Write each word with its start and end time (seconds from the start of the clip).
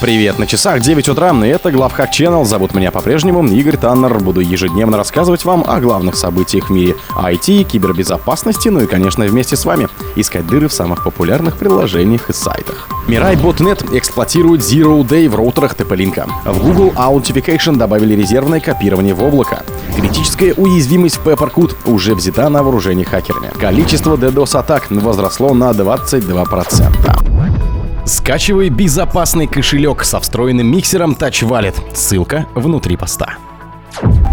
Привет, 0.00 0.38
на 0.38 0.46
часах 0.46 0.80
9 0.80 1.10
утра, 1.10 1.30
и 1.44 1.48
это 1.48 1.70
Главхак 1.70 2.10
Channel. 2.10 2.46
Зовут 2.46 2.72
меня 2.72 2.90
по-прежнему 2.90 3.46
Игорь 3.46 3.76
Таннер. 3.76 4.18
Буду 4.20 4.40
ежедневно 4.40 4.96
рассказывать 4.96 5.44
вам 5.44 5.62
о 5.68 5.78
главных 5.78 6.16
событиях 6.16 6.70
в 6.70 6.72
мире 6.72 6.96
IT, 7.14 7.64
кибербезопасности, 7.64 8.70
ну 8.70 8.80
и, 8.80 8.86
конечно, 8.86 9.26
вместе 9.26 9.56
с 9.56 9.66
вами 9.66 9.88
искать 10.16 10.46
дыры 10.46 10.68
в 10.68 10.72
самых 10.72 11.04
популярных 11.04 11.58
приложениях 11.58 12.30
и 12.30 12.32
сайтах. 12.32 12.88
Mirai 13.08 13.38
Botnet 13.38 13.94
эксплуатирует 13.94 14.62
Zero 14.62 15.06
Day 15.06 15.28
в 15.28 15.34
роутерах 15.34 15.74
TP-Link. 15.74 16.26
В 16.46 16.62
Google 16.62 16.94
Authentication 16.96 17.76
добавили 17.76 18.14
резервное 18.14 18.60
копирование 18.60 19.12
в 19.12 19.22
облако. 19.22 19.64
Критическая 19.94 20.54
уязвимость 20.54 21.18
в 21.18 21.28
Peppercut 21.28 21.76
уже 21.84 22.14
взята 22.14 22.48
на 22.48 22.62
вооружение 22.62 23.04
хакерами. 23.04 23.50
Количество 23.60 24.16
DDoS-атак 24.16 24.86
возросло 24.90 25.52
на 25.52 25.72
22%. 25.72 27.69
Скачивай 28.04 28.70
безопасный 28.70 29.46
кошелек 29.46 30.04
со 30.04 30.20
встроенным 30.20 30.66
миксером 30.66 31.12
Touch 31.12 31.46
Wallet. 31.46 31.74
Ссылка 31.94 32.46
внутри 32.54 32.96
поста. 32.96 33.36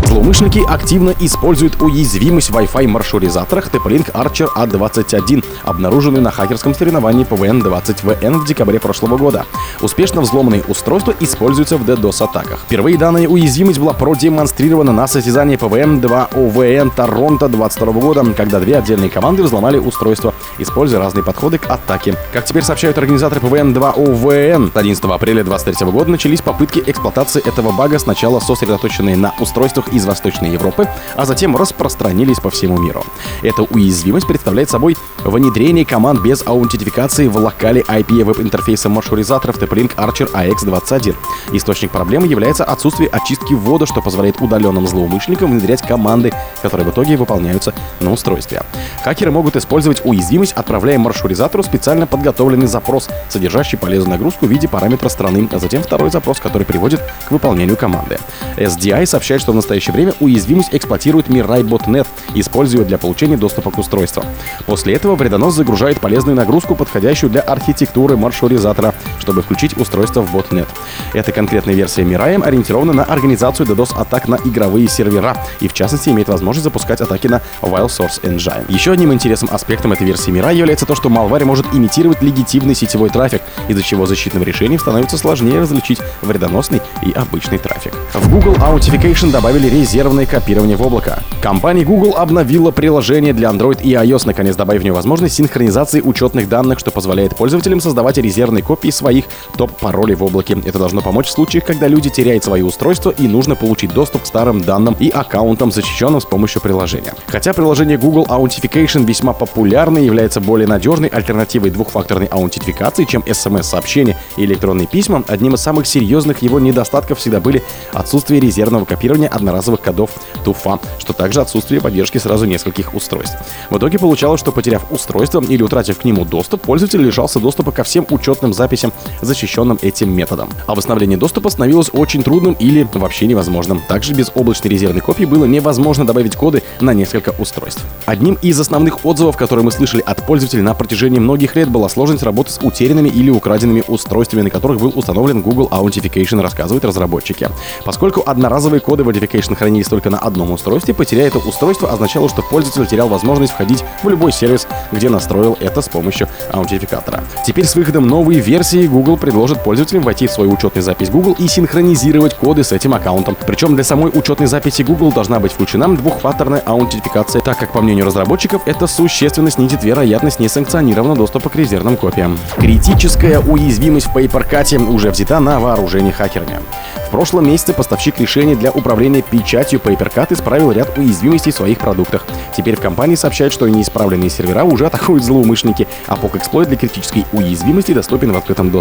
Злоумышленники 0.05 0.61
активно 0.67 1.13
используют 1.19 1.81
уязвимость 1.81 2.49
в 2.49 2.55
Wi-Fi 2.55 2.87
маршрутизаторах 2.87 3.67
TP-Link 3.67 4.11
Archer 4.13 4.47
A21, 4.55 5.43
обнаруженную 5.63 6.23
на 6.23 6.31
хакерском 6.31 6.73
соревновании 6.73 7.25
PVN-20VN 7.25 8.37
в 8.39 8.47
декабре 8.47 8.79
прошлого 8.79 9.17
года. 9.17 9.45
Успешно 9.81 10.21
взломанные 10.21 10.63
устройства 10.67 11.13
используются 11.19 11.77
в 11.77 11.83
DDoS-атаках. 11.87 12.61
Впервые 12.65 12.97
данная 12.97 13.27
уязвимость 13.27 13.79
была 13.79 13.93
продемонстрирована 13.93 14.91
на 14.91 15.07
состязании 15.07 15.57
PVM-2 15.57 16.33
OVN 16.33 16.91
Торонто 16.95 17.47
22 17.47 17.91
года, 17.93 18.25
когда 18.35 18.59
две 18.59 18.77
отдельные 18.77 19.09
команды 19.09 19.43
взломали 19.43 19.77
устройство, 19.77 20.33
используя 20.57 20.99
разные 20.99 21.23
подходы 21.23 21.59
к 21.59 21.69
атаке. 21.69 22.15
Как 22.33 22.45
теперь 22.45 22.63
сообщают 22.63 22.97
организаторы 22.97 23.41
PVM-2 23.41 23.95
OVN, 23.95 24.71
11 24.73 25.03
апреля 25.05 25.43
2023 25.43 25.91
года 25.91 26.09
начались 26.09 26.41
попытки 26.41 26.83
эксплуатации 26.85 27.47
этого 27.47 27.71
бага, 27.71 27.99
сначала 27.99 28.39
сосредоточенные 28.39 29.15
на 29.15 29.33
устройствах 29.39 29.89
из 29.89 30.05
Восточной 30.05 30.49
Европы, 30.51 30.87
а 31.15 31.25
затем 31.25 31.55
распространились 31.55 32.39
по 32.39 32.49
всему 32.49 32.77
миру. 32.79 33.03
Эта 33.43 33.61
уязвимость 33.61 34.27
представляет 34.27 34.69
собой 34.69 34.97
внедрение 35.23 35.85
команд 35.85 36.21
без 36.21 36.45
аутентификации 36.45 37.27
в 37.27 37.37
локале 37.37 37.81
IP 37.81 38.23
веб-интерфейса 38.23 38.89
маршрутизаторов 38.89 39.57
TP-Link 39.67 39.95
Archer 39.95 40.31
AX21. 40.31 41.15
Источник 41.53 41.91
проблемы 41.91 42.27
является 42.27 42.63
отсутствие 42.63 43.09
очистки 43.09 43.53
ввода, 43.53 43.85
что 43.85 44.01
позволяет 44.01 44.41
удаленным 44.41 44.87
злоумышленникам 44.87 45.51
внедрять 45.51 45.81
команды, 45.81 46.33
которые 46.61 46.87
в 46.87 46.91
итоге 46.91 47.17
выполняются 47.17 47.73
на 47.99 48.11
устройстве. 48.11 48.63
Хакеры 49.03 49.31
могут 49.31 49.55
использовать 49.55 50.01
уязвимость, 50.03 50.53
отправляя 50.53 50.97
маршрутизатору 50.99 51.63
специально 51.63 52.07
подготовленный 52.07 52.67
запрос, 52.67 53.09
содержащий 53.29 53.77
полезную 53.77 54.11
нагрузку 54.11 54.45
в 54.45 54.49
виде 54.49 54.67
параметра 54.67 55.09
страны, 55.09 55.47
а 55.51 55.59
затем 55.59 55.83
второй 55.83 56.09
запрос, 56.11 56.39
который 56.39 56.63
приводит 56.63 57.01
к 57.27 57.31
выполнению 57.31 57.77
команды. 57.77 58.17
SDI 58.57 59.05
сообщает, 59.05 59.41
что 59.41 59.51
в 59.51 59.55
настоящее 59.55 59.93
время 59.93 60.13
уязвимость 60.19 60.69
эксплуатирует 60.71 61.27
Mirai 61.27 61.63
Botnet, 61.63 62.07
используя 62.33 62.85
для 62.85 62.97
получения 62.97 63.37
доступа 63.37 63.71
к 63.71 63.77
устройству. 63.77 64.23
После 64.65 64.93
этого 64.95 65.15
вредонос 65.15 65.53
загружает 65.53 65.99
полезную 65.99 66.35
нагрузку, 66.35 66.75
подходящую 66.75 67.29
для 67.29 67.41
архитектуры 67.41 68.17
маршрутизатора, 68.17 68.93
чтобы 69.27 69.41
включить 69.41 69.75
устройство 69.75 70.21
в 70.21 70.33
Botnet. 70.33 70.67
Эта 71.13 71.33
конкретная 71.33 71.73
версия 71.73 72.03
Mirai 72.03 72.41
ориентирована 72.41 72.93
на 72.93 73.03
организацию 73.03 73.67
DDoS-атак 73.67 74.29
на 74.29 74.35
игровые 74.35 74.87
сервера 74.87 75.35
и, 75.59 75.67
в 75.67 75.73
частности, 75.73 76.07
имеет 76.07 76.29
возможность 76.29 76.63
запускать 76.63 77.01
атаки 77.01 77.27
на 77.27 77.41
Wild 77.61 77.87
Source 77.87 78.21
Engine. 78.21 78.63
Еще 78.69 78.93
одним 78.93 79.11
интересным 79.11 79.49
аспектом 79.53 79.91
этой 79.91 80.07
версии 80.07 80.31
Mirai 80.31 80.55
является 80.55 80.85
то, 80.85 80.95
что 80.95 81.09
Malware 81.09 81.43
может 81.43 81.65
имитировать 81.73 82.21
легитимный 82.21 82.73
сетевой 82.73 83.09
трафик, 83.09 83.41
из-за 83.67 83.83
чего 83.83 84.05
защитным 84.05 84.43
решением 84.43 84.79
становится 84.79 85.17
сложнее 85.17 85.59
различить 85.59 85.99
вредоносный 86.21 86.81
и 87.05 87.11
обычный 87.11 87.57
трафик. 87.57 87.91
В 88.13 88.31
Google 88.31 88.53
Authentication 88.53 89.29
добавили 89.29 89.67
резервное 89.67 90.25
копирование 90.25 90.77
в 90.77 90.81
облако. 90.83 91.21
Компания 91.41 91.83
Google 91.83 92.15
обновила 92.15 92.71
приложение 92.71 93.33
для 93.33 93.49
Android 93.49 93.81
и 93.83 93.91
iOS, 93.91 94.21
наконец 94.25 94.55
добавив 94.55 94.83
в 94.83 94.85
него 94.85 94.95
возможность 94.95 95.35
синхронизации 95.35 95.99
учетных 95.99 96.47
данных, 96.47 96.79
что 96.79 96.91
позволяет 96.91 97.35
пользователям 97.35 97.81
создавать 97.81 98.17
резервные 98.17 98.63
копии 98.63 98.89
своих 99.17 99.25
топ-паролей 99.57 100.15
в 100.15 100.23
облаке. 100.23 100.57
Это 100.65 100.77
должно 100.77 101.01
помочь 101.01 101.27
в 101.27 101.31
случаях, 101.31 101.65
когда 101.65 101.87
люди 101.87 102.09
теряют 102.09 102.43
свои 102.43 102.61
устройства 102.61 103.09
и 103.17 103.27
нужно 103.27 103.55
получить 103.55 103.93
доступ 103.93 104.23
к 104.23 104.25
старым 104.25 104.61
данным 104.61 104.95
и 104.99 105.09
аккаунтам, 105.09 105.71
защищенным 105.71 106.21
с 106.21 106.25
помощью 106.25 106.61
приложения. 106.61 107.13
Хотя 107.27 107.53
приложение 107.53 107.97
Google 107.97 108.25
Authentication 108.29 109.05
весьма 109.05 109.33
популярно 109.33 109.97
и 109.97 110.05
является 110.05 110.39
более 110.39 110.67
надежной 110.67 111.09
альтернативой 111.09 111.71
двухфакторной 111.71 112.27
аутентификации, 112.27 113.05
чем 113.05 113.23
смс-сообщения 113.31 114.17
и 114.37 114.45
электронные 114.45 114.87
письма, 114.87 115.23
одним 115.27 115.55
из 115.55 115.61
самых 115.61 115.87
серьезных 115.87 116.41
его 116.41 116.59
недостатков 116.59 117.17
всегда 117.19 117.39
были 117.39 117.63
отсутствие 117.93 118.39
резервного 118.39 118.85
копирования 118.85 119.29
одноразовых 119.29 119.81
кодов 119.81 120.11
туфа, 120.43 120.79
что 120.99 121.13
также 121.13 121.41
отсутствие 121.41 121.81
поддержки 121.81 122.19
сразу 122.19 122.45
нескольких 122.45 122.93
устройств. 122.93 123.37
В 123.69 123.77
итоге 123.77 123.97
получалось, 123.97 124.39
что 124.39 124.51
потеряв 124.51 124.91
устройство 124.91 125.41
или 125.41 125.63
утратив 125.63 125.97
к 125.97 126.05
нему 126.05 126.25
доступ, 126.25 126.61
пользователь 126.61 127.01
лишался 127.01 127.39
доступа 127.39 127.71
ко 127.71 127.83
всем 127.83 128.05
учетным 128.09 128.53
записям, 128.53 128.93
защищенным 129.21 129.79
этим 129.81 130.11
методом. 130.11 130.49
А 130.65 130.75
восстановление 130.75 131.17
доступа 131.17 131.49
становилось 131.49 131.89
очень 131.93 132.23
трудным 132.23 132.53
или 132.53 132.87
вообще 132.93 133.27
невозможным. 133.27 133.81
Также 133.87 134.13
без 134.13 134.31
облачной 134.33 134.71
резервной 134.71 135.01
копии 135.01 135.25
было 135.25 135.45
невозможно 135.45 136.05
добавить 136.05 136.35
коды 136.35 136.63
на 136.81 136.93
несколько 136.93 137.33
устройств. 137.39 137.83
Одним 138.05 138.37
из 138.41 138.59
основных 138.59 139.05
отзывов, 139.05 139.37
которые 139.37 139.65
мы 139.65 139.71
слышали 139.71 140.01
от 140.05 140.25
пользователей 140.25 140.61
на 140.61 140.73
протяжении 140.73 141.19
многих 141.19 141.55
лет, 141.55 141.69
была 141.69 141.89
сложность 141.89 142.23
работы 142.23 142.51
с 142.51 142.59
утерянными 142.61 143.09
или 143.09 143.29
украденными 143.29 143.83
устройствами, 143.87 144.41
на 144.41 144.49
которых 144.49 144.79
был 144.79 144.91
установлен 144.95 145.41
Google 145.41 145.67
Authentication, 145.71 146.41
рассказывают 146.41 146.85
разработчики. 146.85 147.49
Поскольку 147.85 148.23
одноразовые 148.25 148.79
коды 148.79 149.03
Authentication 149.03 149.55
хранились 149.55 149.87
только 149.87 150.09
на 150.09 150.19
одном 150.19 150.51
устройстве, 150.51 150.93
потерять 150.93 151.27
это 151.27 151.39
устройство 151.39 151.91
означало, 151.91 152.29
что 152.29 152.41
пользователь 152.41 152.87
терял 152.87 153.07
возможность 153.07 153.53
входить 153.53 153.83
в 154.03 154.09
любой 154.09 154.31
сервис, 154.31 154.67
где 154.91 155.09
настроил 155.09 155.57
это 155.59 155.81
с 155.81 155.89
помощью 155.89 156.27
аутентификатора. 156.51 157.23
Теперь 157.45 157.65
с 157.65 157.75
выходом 157.75 158.07
новой 158.07 158.35
версии 158.35 158.86
Google 158.87 159.17
предложит 159.17 159.63
пользователям 159.63 160.03
войти 160.03 160.27
в 160.27 160.31
свою 160.31 160.53
учетную 160.53 160.83
запись 160.83 161.09
Google 161.09 161.35
и 161.37 161.47
синхронизировать 161.47 162.35
коды 162.35 162.63
с 162.63 162.71
этим 162.71 162.93
аккаунтом. 162.93 163.35
Причем 163.45 163.75
для 163.75 163.83
самой 163.83 164.11
учетной 164.13 164.47
записи 164.47 164.81
Google 164.81 165.11
должна 165.11 165.39
быть 165.39 165.51
включена 165.51 165.87
двухфакторная 165.95 166.61
аутентификация, 166.65 167.41
так 167.41 167.57
как, 167.57 167.71
по 167.71 167.81
мнению 167.81 168.05
разработчиков, 168.05 168.61
это 168.65 168.87
существенно 168.87 169.51
снизит 169.51 169.83
вероятность 169.83 170.39
несанкционированного 170.39 171.17
доступа 171.17 171.49
к 171.49 171.55
резервным 171.55 171.97
копиям. 171.97 172.37
Критическая 172.57 173.39
уязвимость 173.39 174.07
в 174.07 174.15
PaperCut 174.15 174.89
уже 174.89 175.11
взята 175.11 175.39
на 175.39 175.59
вооружение 175.59 176.13
хакерами. 176.13 176.59
В 177.07 177.09
прошлом 177.09 177.47
месяце 177.47 177.73
поставщик 177.73 178.19
решений 178.19 178.55
для 178.55 178.71
управления 178.71 179.21
печатью 179.21 179.79
PaperCut 179.79 180.33
исправил 180.33 180.71
ряд 180.71 180.97
уязвимостей 180.97 181.51
в 181.51 181.55
своих 181.55 181.79
продуктах. 181.79 182.25
Теперь 182.55 182.75
в 182.75 182.81
компании 182.81 183.15
сообщают, 183.15 183.53
что 183.53 183.67
неисправленные 183.67 184.29
сервера 184.29 184.63
уже 184.63 184.85
атакуют 184.85 185.23
злоумышленники, 185.23 185.87
а 186.07 186.15
POC-эксплойт 186.15 186.67
для 186.67 186.77
критической 186.77 187.25
уязвимости 187.31 187.93
доступен 187.93 188.33
в 188.33 188.37
открытом 188.37 188.71
доступе. 188.71 188.76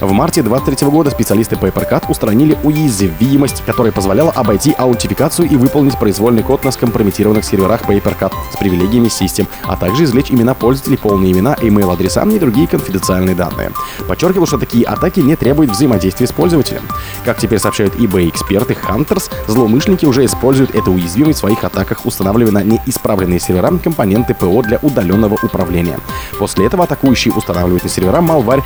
В 0.00 0.12
марте 0.12 0.42
2023 0.42 0.88
года 0.88 1.10
специалисты 1.10 1.56
PaperCut 1.56 2.04
устранили 2.08 2.56
уязвимость, 2.62 3.62
которая 3.64 3.92
позволяла 3.92 4.30
обойти 4.32 4.74
аутентификацию 4.76 5.48
и 5.48 5.56
выполнить 5.56 5.98
произвольный 5.98 6.42
код 6.42 6.64
на 6.64 6.70
скомпрометированных 6.70 7.44
серверах 7.44 7.82
PaperCut 7.82 8.32
с 8.52 8.56
привилегиями 8.56 9.08
систем, 9.08 9.46
а 9.64 9.76
также 9.76 10.04
извлечь 10.04 10.30
имена 10.30 10.54
пользователей, 10.54 10.98
полные 10.98 11.32
имена, 11.32 11.54
email-адреса 11.54 12.22
и 12.28 12.38
другие 12.38 12.68
конфиденциальные 12.68 13.34
данные. 13.34 13.72
Подчеркивал, 14.06 14.46
что 14.46 14.58
такие 14.58 14.84
атаки 14.84 15.20
не 15.20 15.36
требуют 15.36 15.72
взаимодействия 15.72 16.26
с 16.26 16.32
пользователем. 16.32 16.82
Как 17.24 17.38
теперь 17.38 17.58
сообщают 17.58 17.94
eBay-эксперты 17.96 18.76
Hunters, 18.88 19.30
злоумышленники 19.48 20.06
уже 20.06 20.24
используют 20.24 20.74
эту 20.74 20.92
уязвимость 20.92 21.38
в 21.38 21.40
своих 21.40 21.64
атаках, 21.64 22.04
устанавливая 22.04 22.52
на 22.52 22.62
неисправленные 22.62 23.40
сервера 23.40 23.62
компоненты 23.82 24.34
ПО 24.34 24.62
для 24.62 24.78
удаленного 24.82 25.38
управления. 25.42 25.98
После 26.38 26.66
этого 26.66 26.84
атакующие 26.84 27.32
устанавливают 27.34 27.84
на 27.84 27.90
сервера 27.90 28.18
malware 28.18 28.62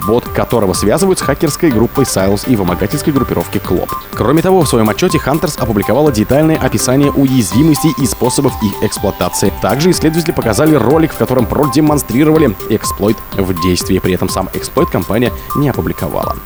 TrueBot, 0.00 0.32
которого 0.32 0.72
связывают 0.72 1.18
с 1.18 1.22
хакерской 1.22 1.70
группой 1.70 2.04
Silos 2.04 2.48
и 2.48 2.56
вымогательской 2.56 3.12
группировки 3.12 3.58
Клоп. 3.58 3.90
Кроме 4.12 4.42
того, 4.42 4.62
в 4.62 4.68
своем 4.68 4.88
отчете 4.88 5.18
Hunters 5.18 5.58
опубликовала 5.60 6.12
детальное 6.12 6.56
описание 6.56 7.10
уязвимостей 7.10 7.92
и 7.98 8.06
способов 8.06 8.52
их 8.62 8.72
эксплуатации. 8.82 9.52
Также 9.62 9.90
исследователи 9.90 10.32
показали 10.32 10.74
ролик, 10.74 11.12
в 11.12 11.18
котором 11.18 11.46
продемонстрировали 11.46 12.56
эксплойт 12.68 13.16
в 13.32 13.62
действии. 13.62 13.98
При 13.98 14.14
этом 14.14 14.28
сам 14.28 14.48
эксплойт 14.54 14.90
компания 14.90 15.32
не 15.56 15.68
опубликовала. 15.68 16.36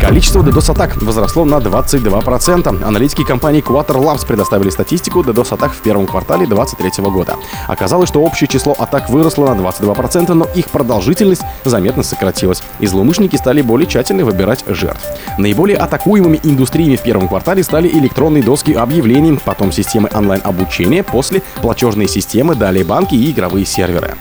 Количество 0.00 0.42
DDoS-атак 0.42 1.02
возросло 1.02 1.44
на 1.44 1.56
22%. 1.56 2.84
Аналитики 2.84 3.24
компании 3.24 3.62
Quater 3.62 3.96
Labs 3.96 4.26
предоставили 4.26 4.70
статистику 4.70 5.20
DDoS-атак 5.20 5.72
в 5.72 5.80
первом 5.80 6.06
квартале 6.06 6.46
2023 6.46 7.04
года. 7.10 7.36
Оказалось, 7.66 8.08
что 8.08 8.20
общее 8.22 8.46
число 8.46 8.74
атак 8.78 9.10
выросло 9.10 9.52
на 9.54 9.60
22%, 9.60 10.32
но 10.34 10.46
их 10.54 10.68
продолжительность 10.68 11.42
заметно 11.64 12.02
сократилась, 12.02 12.62
и 12.78 12.86
злоумышленники 12.86 13.36
стали 13.36 13.60
более 13.60 13.88
тщательно 13.88 14.24
выбирать 14.24 14.64
жертв. 14.68 15.04
Наиболее 15.36 15.76
атакуемыми 15.76 16.40
индустриями 16.42 16.96
в 16.96 17.02
первом 17.02 17.28
квартале 17.28 17.62
стали 17.62 17.88
электронные 17.88 18.42
доски 18.42 18.72
объявлений, 18.72 19.38
потом 19.44 19.72
системы 19.72 20.08
онлайн-обучения, 20.14 21.02
после 21.02 21.42
платежные 21.60 22.08
системы, 22.08 22.54
далее 22.54 22.84
банки 22.84 23.14
и 23.14 23.30
игровые 23.30 23.66
серверы. 23.66 24.14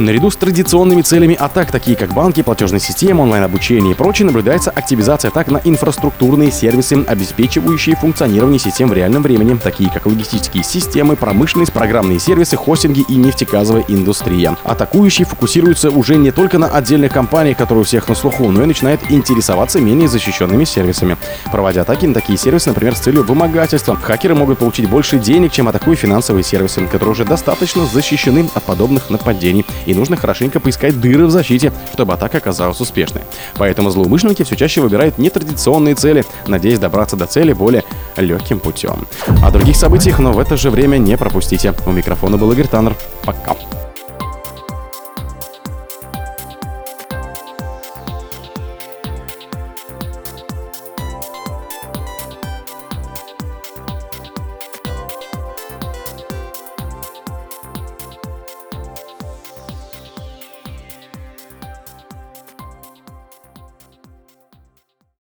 Наряду 0.00 0.30
с 0.30 0.36
традиционными 0.36 1.02
целями 1.02 1.34
атак, 1.34 1.70
такие 1.70 1.94
как 1.94 2.14
банки, 2.14 2.42
платежные 2.42 2.80
системы, 2.80 3.22
онлайн-обучение 3.22 3.92
и 3.92 3.94
прочее, 3.94 4.24
наблюдается 4.24 4.70
активизация 4.70 5.28
атак 5.28 5.48
на 5.48 5.60
инфраструктурные 5.62 6.50
сервисы, 6.50 7.04
обеспечивающие 7.06 7.96
функционирование 7.96 8.58
систем 8.58 8.88
в 8.88 8.94
реальном 8.94 9.22
времени, 9.22 9.58
такие 9.62 9.90
как 9.90 10.06
логистические 10.06 10.64
системы, 10.64 11.16
промышленность, 11.16 11.74
программные 11.74 12.18
сервисы, 12.18 12.56
хостинги 12.56 13.04
и 13.10 13.14
нефтегазовая 13.16 13.84
индустрия. 13.88 14.56
Атакующие 14.64 15.26
фокусируются 15.26 15.90
уже 15.90 16.16
не 16.16 16.30
только 16.30 16.56
на 16.56 16.68
отдельных 16.68 17.12
компаниях, 17.12 17.58
которые 17.58 17.82
у 17.82 17.84
всех 17.84 18.08
на 18.08 18.14
слуху, 18.14 18.50
но 18.50 18.62
и 18.62 18.66
начинают 18.66 19.02
интересоваться 19.10 19.82
менее 19.82 20.08
защищенными 20.08 20.64
сервисами. 20.64 21.18
Проводя 21.52 21.82
атаки 21.82 22.06
на 22.06 22.14
такие 22.14 22.38
сервисы, 22.38 22.70
например, 22.70 22.96
с 22.96 23.00
целью 23.00 23.22
вымогательства, 23.22 23.96
хакеры 23.96 24.34
могут 24.34 24.60
получить 24.60 24.88
больше 24.88 25.18
денег, 25.18 25.52
чем 25.52 25.68
атакуя 25.68 25.94
финансовые 25.94 26.42
сервисы, 26.42 26.86
которые 26.86 27.12
уже 27.12 27.26
достаточно 27.26 27.84
защищены 27.84 28.48
от 28.54 28.62
подобных 28.62 29.10
нападений 29.10 29.66
и 29.90 29.94
нужно 29.94 30.16
хорошенько 30.16 30.60
поискать 30.60 31.00
дыры 31.00 31.26
в 31.26 31.30
защите, 31.30 31.72
чтобы 31.92 32.12
атака 32.14 32.38
оказалась 32.38 32.80
успешной. 32.80 33.22
Поэтому 33.56 33.90
злоумышленники 33.90 34.44
все 34.44 34.56
чаще 34.56 34.80
выбирают 34.80 35.18
нетрадиционные 35.18 35.94
цели, 35.94 36.24
надеясь 36.46 36.78
добраться 36.78 37.16
до 37.16 37.26
цели 37.26 37.52
более 37.52 37.84
легким 38.16 38.60
путем. 38.60 39.06
О 39.42 39.50
других 39.50 39.76
событиях, 39.76 40.18
но 40.18 40.32
в 40.32 40.38
это 40.38 40.56
же 40.56 40.70
время 40.70 40.98
не 40.98 41.16
пропустите. 41.16 41.74
У 41.86 41.90
микрофона 41.90 42.36
был 42.36 42.52
Игорь 42.52 42.68
Таннер. 42.68 42.96
Пока. 43.24 43.56